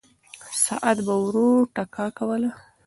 ساعت 0.63 0.97
به 1.05 1.15
ورو 1.23 1.49
ټکا 1.75 2.05
کوله. 2.17 2.49